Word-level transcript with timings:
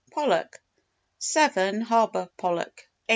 Pollock 0.09 0.63
7. 1.19 1.81
Harbour 1.81 2.31
Pollock 2.35 2.87
8. 3.07 3.09